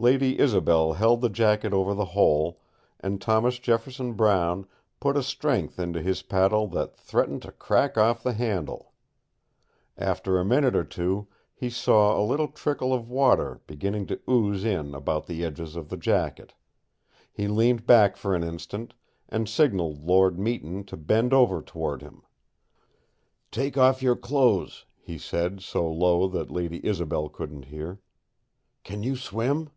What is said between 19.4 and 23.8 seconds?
signaled Lord Meton to bend over toward him. "Take